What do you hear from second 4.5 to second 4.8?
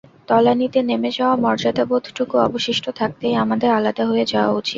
উচিত।